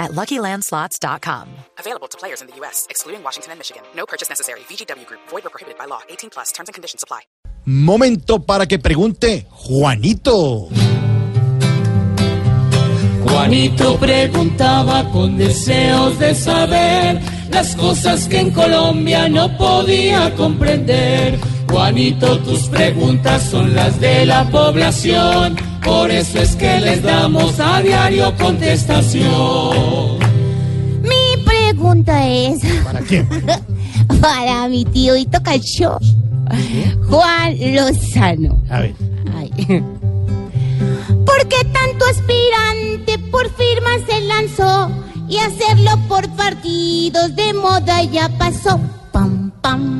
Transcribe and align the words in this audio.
at 0.00 0.12
LuckyLandSlots.com. 0.12 1.46
Available 1.78 2.08
to 2.08 2.18
players 2.18 2.40
in 2.40 2.48
the 2.48 2.56
U.S., 2.56 2.86
excluding 2.90 3.22
Washington 3.22 3.52
and 3.52 3.60
Michigan. 3.60 3.82
No 3.94 4.06
purchase 4.06 4.28
necessary. 4.28 4.60
VGW 4.60 5.06
Group. 5.06 5.20
Void 5.28 5.46
or 5.46 5.50
prohibited 5.50 5.78
by 5.78 5.84
law. 5.84 6.00
18 6.08 6.30
plus. 6.30 6.50
Terms 6.50 6.68
and 6.68 6.74
conditions 6.74 7.04
apply. 7.04 7.20
Momento 7.66 8.40
para 8.40 8.66
que 8.66 8.78
pregunte 8.78 9.46
Juanito. 9.50 10.70
Juanito 13.22 13.98
preguntaba 13.98 15.04
con 15.12 15.36
deseos 15.36 16.18
de 16.18 16.34
saber 16.34 17.20
las 17.50 17.76
cosas 17.76 18.28
que 18.28 18.38
en 18.38 18.50
Colombia 18.50 19.28
no 19.28 19.56
podía 19.56 20.34
comprender. 20.36 21.38
Juanito, 21.70 22.38
tus 22.40 22.68
preguntas 22.68 23.42
son 23.42 23.74
las 23.74 24.00
de 24.00 24.26
la 24.26 24.48
población, 24.50 25.56
por 25.84 26.10
eso 26.10 26.38
es 26.40 26.56
que 26.56 26.80
les 26.80 27.02
damos 27.02 27.58
a 27.60 27.80
diario 27.80 28.34
contestación. 28.36 30.18
Mi 31.02 31.44
pregunta 31.44 32.26
es 32.28 32.60
¿Para 32.84 33.00
quién? 33.00 33.28
para 34.20 34.68
mi 34.68 34.84
tío 34.84 35.16
Hito 35.16 35.42
Cacho, 35.42 35.98
Juan 37.08 37.56
Lozano. 37.74 38.62
A 38.68 38.80
ver. 38.80 38.94
Ay. 39.36 39.50
¿Por 41.26 41.48
qué 41.48 41.64
tanto 41.72 42.04
aspirante 42.06 43.18
por 43.30 43.48
firmas 43.54 44.00
se 44.08 44.20
lanzó 44.22 44.90
y 45.28 45.38
hacerlo 45.38 45.92
por 46.08 46.28
partidos 46.30 47.34
de 47.36 47.52
moda 47.54 48.02
ya 48.02 48.28
pasó? 48.38 48.80
Pam, 49.12 49.52
pam. 49.60 49.99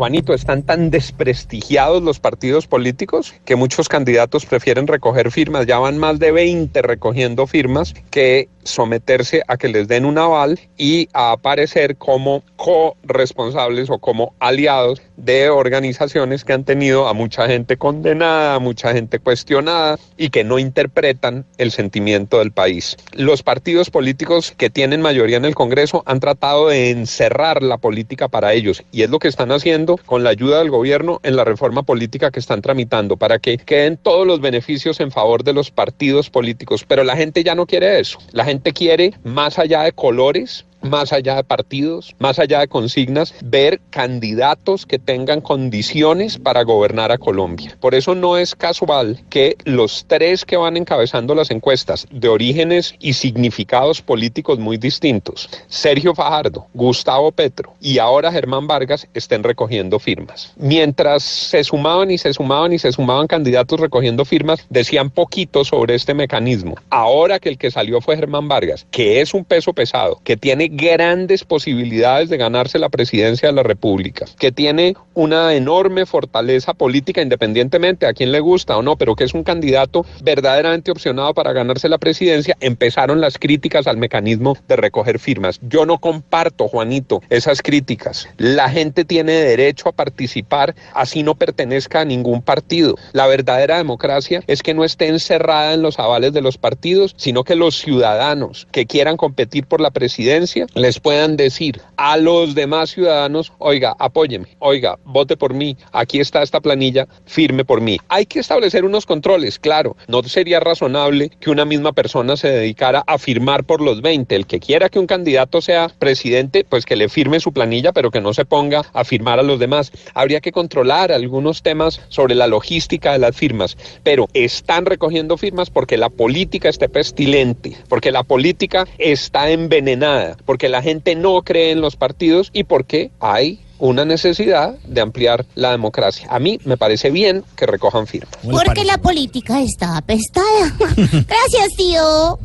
Juanito, 0.00 0.32
están 0.32 0.62
tan 0.62 0.88
desprestigiados 0.88 2.02
los 2.02 2.20
partidos 2.20 2.66
políticos 2.66 3.34
que 3.44 3.54
muchos 3.54 3.90
candidatos 3.90 4.46
prefieren 4.46 4.86
recoger 4.86 5.30
firmas, 5.30 5.66
ya 5.66 5.78
van 5.78 5.98
más 5.98 6.18
de 6.18 6.32
20 6.32 6.80
recogiendo 6.80 7.46
firmas, 7.46 7.92
que 8.10 8.48
someterse 8.64 9.42
a 9.48 9.56
que 9.56 9.68
les 9.68 9.88
den 9.88 10.04
un 10.04 10.18
aval 10.18 10.58
y 10.76 11.08
a 11.12 11.32
aparecer 11.32 11.96
como 11.96 12.42
corresponsables 12.56 13.90
o 13.90 13.98
como 13.98 14.34
aliados 14.38 15.02
de 15.16 15.50
organizaciones 15.50 16.44
que 16.44 16.52
han 16.52 16.64
tenido 16.64 17.08
a 17.08 17.14
mucha 17.14 17.46
gente 17.46 17.76
condenada, 17.76 18.54
a 18.54 18.58
mucha 18.58 18.92
gente 18.92 19.18
cuestionada 19.18 19.98
y 20.16 20.30
que 20.30 20.44
no 20.44 20.58
interpretan 20.58 21.44
el 21.58 21.70
sentimiento 21.70 22.38
del 22.38 22.52
país. 22.52 22.96
Los 23.12 23.42
partidos 23.42 23.90
políticos 23.90 24.54
que 24.56 24.70
tienen 24.70 25.02
mayoría 25.02 25.36
en 25.36 25.44
el 25.44 25.54
Congreso 25.54 26.02
han 26.06 26.20
tratado 26.20 26.68
de 26.68 26.90
encerrar 26.90 27.62
la 27.62 27.78
política 27.78 28.28
para 28.28 28.52
ellos 28.52 28.82
y 28.92 29.02
es 29.02 29.10
lo 29.10 29.18
que 29.18 29.28
están 29.28 29.52
haciendo 29.52 29.98
con 30.06 30.24
la 30.24 30.30
ayuda 30.30 30.58
del 30.58 30.70
gobierno 30.70 31.20
en 31.22 31.36
la 31.36 31.44
reforma 31.44 31.82
política 31.82 32.30
que 32.30 32.40
están 32.40 32.62
tramitando 32.62 33.16
para 33.16 33.38
que 33.38 33.58
queden 33.58 33.96
todos 33.96 34.26
los 34.26 34.40
beneficios 34.40 35.00
en 35.00 35.10
favor 35.10 35.44
de 35.44 35.52
los 35.52 35.70
partidos 35.70 36.30
políticos. 36.30 36.84
Pero 36.86 37.04
la 37.04 37.16
gente 37.16 37.44
ya 37.44 37.54
no 37.54 37.66
quiere 37.66 38.00
eso. 38.00 38.18
La 38.32 38.44
gente 38.50 38.72
quiere, 38.72 39.14
más 39.24 39.58
allá 39.58 39.82
de 39.82 39.92
colores, 39.92 40.66
más 40.82 41.12
allá 41.12 41.36
de 41.36 41.44
partidos, 41.44 42.14
más 42.18 42.38
allá 42.38 42.60
de 42.60 42.68
consignas, 42.68 43.34
ver 43.42 43.80
candidatos 43.90 44.86
que 44.86 44.98
tengan 44.98 45.40
condiciones 45.40 46.38
para 46.38 46.62
gobernar 46.62 47.12
a 47.12 47.18
Colombia. 47.18 47.76
Por 47.80 47.94
eso 47.94 48.14
no 48.14 48.36
es 48.36 48.54
casual 48.54 49.22
que 49.28 49.56
los 49.64 50.04
tres 50.06 50.44
que 50.44 50.56
van 50.56 50.76
encabezando 50.76 51.34
las 51.34 51.50
encuestas 51.50 52.06
de 52.10 52.28
orígenes 52.28 52.94
y 52.98 53.14
significados 53.14 54.02
políticos 54.02 54.58
muy 54.58 54.76
distintos, 54.76 55.48
Sergio 55.68 56.14
Fajardo, 56.14 56.66
Gustavo 56.74 57.32
Petro 57.32 57.74
y 57.80 57.98
ahora 57.98 58.32
Germán 58.32 58.66
Vargas, 58.66 59.08
estén 59.14 59.42
recogiendo 59.42 59.98
firmas. 59.98 60.52
Mientras 60.56 61.22
se 61.22 61.64
sumaban 61.64 62.10
y 62.10 62.18
se 62.18 62.32
sumaban 62.32 62.72
y 62.72 62.78
se 62.78 62.92
sumaban 62.92 63.26
candidatos 63.26 63.80
recogiendo 63.80 64.24
firmas, 64.24 64.66
decían 64.70 65.10
poquito 65.10 65.64
sobre 65.64 65.94
este 65.94 66.14
mecanismo. 66.14 66.76
Ahora 66.90 67.38
que 67.38 67.48
el 67.48 67.58
que 67.58 67.70
salió 67.70 68.00
fue 68.00 68.16
Germán 68.16 68.48
Vargas, 68.48 68.86
que 68.90 69.20
es 69.20 69.34
un 69.34 69.44
peso 69.44 69.72
pesado, 69.72 70.20
que 70.24 70.36
tiene 70.36 70.69
grandes 70.70 71.44
posibilidades 71.44 72.28
de 72.28 72.36
ganarse 72.36 72.78
la 72.78 72.88
presidencia 72.88 73.48
de 73.48 73.54
la 73.54 73.62
República, 73.62 74.26
que 74.38 74.52
tiene 74.52 74.94
una 75.14 75.54
enorme 75.54 76.06
fortaleza 76.06 76.74
política 76.74 77.22
independientemente 77.22 78.06
a 78.06 78.12
quien 78.12 78.32
le 78.32 78.40
gusta 78.40 78.76
o 78.76 78.82
no, 78.82 78.96
pero 78.96 79.16
que 79.16 79.24
es 79.24 79.34
un 79.34 79.42
candidato 79.42 80.06
verdaderamente 80.22 80.90
opcionado 80.90 81.34
para 81.34 81.52
ganarse 81.52 81.88
la 81.88 81.98
presidencia, 81.98 82.56
empezaron 82.60 83.20
las 83.20 83.38
críticas 83.38 83.86
al 83.86 83.96
mecanismo 83.96 84.56
de 84.68 84.76
recoger 84.76 85.18
firmas. 85.18 85.58
Yo 85.62 85.86
no 85.86 85.98
comparto, 85.98 86.68
Juanito, 86.68 87.22
esas 87.30 87.62
críticas. 87.62 88.28
La 88.36 88.68
gente 88.70 89.04
tiene 89.04 89.32
derecho 89.32 89.88
a 89.88 89.92
participar 89.92 90.74
así 90.94 91.22
no 91.22 91.34
pertenezca 91.34 92.00
a 92.00 92.04
ningún 92.04 92.42
partido. 92.42 92.96
La 93.12 93.26
verdadera 93.26 93.76
democracia 93.76 94.42
es 94.46 94.62
que 94.62 94.74
no 94.74 94.84
esté 94.84 95.08
encerrada 95.08 95.74
en 95.74 95.82
los 95.82 95.98
avales 95.98 96.32
de 96.32 96.42
los 96.42 96.58
partidos, 96.58 97.14
sino 97.16 97.44
que 97.44 97.56
los 97.56 97.76
ciudadanos 97.76 98.66
que 98.70 98.86
quieran 98.86 99.16
competir 99.16 99.66
por 99.66 99.80
la 99.80 99.90
presidencia 99.90 100.59
les 100.74 101.00
puedan 101.00 101.36
decir 101.36 101.80
a 101.96 102.16
los 102.16 102.54
demás 102.54 102.90
ciudadanos, 102.90 103.52
oiga, 103.58 103.94
apóyeme, 103.98 104.56
oiga, 104.58 104.98
vote 105.04 105.36
por 105.36 105.54
mí, 105.54 105.76
aquí 105.92 106.20
está 106.20 106.42
esta 106.42 106.60
planilla, 106.60 107.06
firme 107.26 107.64
por 107.64 107.80
mí. 107.80 107.98
Hay 108.08 108.26
que 108.26 108.40
establecer 108.40 108.84
unos 108.84 109.06
controles, 109.06 109.58
claro, 109.58 109.96
no 110.08 110.22
sería 110.22 110.60
razonable 110.60 111.30
que 111.40 111.50
una 111.50 111.64
misma 111.64 111.92
persona 111.92 112.36
se 112.36 112.48
dedicara 112.48 113.02
a 113.06 113.18
firmar 113.18 113.64
por 113.64 113.80
los 113.80 114.02
20. 114.02 114.34
El 114.34 114.46
que 114.46 114.60
quiera 114.60 114.88
que 114.88 114.98
un 114.98 115.06
candidato 115.06 115.60
sea 115.60 115.90
presidente, 115.98 116.64
pues 116.68 116.84
que 116.84 116.96
le 116.96 117.08
firme 117.08 117.40
su 117.40 117.52
planilla, 117.52 117.92
pero 117.92 118.10
que 118.10 118.20
no 118.20 118.34
se 118.34 118.44
ponga 118.44 118.82
a 118.92 119.04
firmar 119.04 119.38
a 119.38 119.42
los 119.42 119.58
demás. 119.58 119.92
Habría 120.14 120.40
que 120.40 120.52
controlar 120.52 121.12
algunos 121.12 121.62
temas 121.62 122.00
sobre 122.08 122.34
la 122.34 122.46
logística 122.46 123.12
de 123.12 123.18
las 123.18 123.36
firmas, 123.36 123.76
pero 124.02 124.28
están 124.34 124.86
recogiendo 124.86 125.36
firmas 125.36 125.70
porque 125.70 125.96
la 125.96 126.08
política 126.08 126.68
está 126.68 126.88
pestilente, 126.88 127.76
porque 127.88 128.10
la 128.10 128.22
política 128.22 128.86
está 128.98 129.50
envenenada, 129.50 130.36
porque 130.50 130.68
la 130.68 130.82
gente 130.82 131.14
no 131.14 131.42
cree 131.42 131.70
en 131.70 131.80
los 131.80 131.94
partidos 131.94 132.50
y 132.52 132.64
porque 132.64 133.12
hay 133.20 133.60
una 133.78 134.04
necesidad 134.04 134.74
de 134.84 135.00
ampliar 135.00 135.46
la 135.54 135.70
democracia. 135.70 136.26
A 136.28 136.40
mí 136.40 136.58
me 136.64 136.76
parece 136.76 137.12
bien 137.12 137.44
que 137.54 137.66
recojan 137.66 138.08
firmas. 138.08 138.34
¿Cómo 138.42 138.58
le 138.58 138.64
Porque 138.64 138.84
la 138.84 138.98
política 138.98 139.62
está 139.62 139.96
apestada. 139.96 140.74
Gracias, 140.96 141.68
tío. 141.76 142.36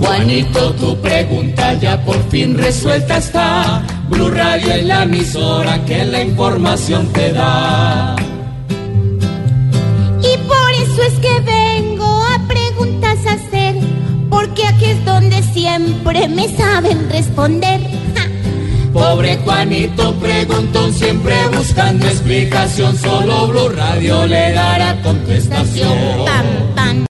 Juanito, 0.00 0.74
tu 0.74 0.96
pregunta 1.00 1.74
ya 1.74 2.04
por 2.04 2.22
fin 2.30 2.56
resuelta 2.56 3.16
está. 3.16 3.84
Blue 4.08 4.30
Radio 4.30 4.74
es 4.74 4.84
la 4.84 5.02
emisora 5.02 5.84
que 5.84 6.04
la 6.04 6.22
información 6.22 7.12
te 7.12 7.32
da. 7.32 8.14
siempre 15.78 16.28
me 16.28 16.56
saben 16.56 17.08
responder. 17.10 17.80
Pobre 18.92 19.36
Juanito 19.44 20.14
preguntón, 20.14 20.92
siempre 20.92 21.34
buscando 21.56 22.06
explicación, 22.06 22.96
solo 22.96 23.46
Blue 23.46 23.68
Radio 23.68 24.26
le 24.26 24.52
dará 24.52 25.00
contestación. 25.02 26.24
Pam, 26.24 26.46
pam. 26.74 27.06